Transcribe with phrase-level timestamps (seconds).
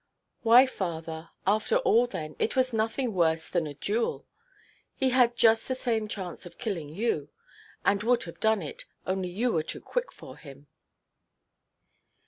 [0.41, 4.25] "Why, father, after all then, it was nothing worse than a duel.
[4.95, 7.29] He had just the same chance of killing you,
[7.85, 10.65] and would have done it, only you were too quick for him."